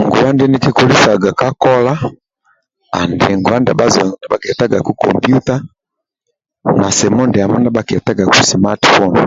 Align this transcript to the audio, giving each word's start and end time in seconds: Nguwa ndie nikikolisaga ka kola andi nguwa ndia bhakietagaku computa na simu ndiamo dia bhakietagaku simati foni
Nguwa 0.00 0.28
ndie 0.32 0.48
nikikolisaga 0.50 1.30
ka 1.40 1.48
kola 1.62 1.94
andi 2.98 3.30
nguwa 3.38 3.56
ndia 3.60 3.78
bhakietagaku 4.30 4.92
computa 5.02 5.54
na 6.78 6.86
simu 6.96 7.22
ndiamo 7.26 7.56
dia 7.62 7.74
bhakietagaku 7.76 8.38
simati 8.48 8.88
foni 8.94 9.22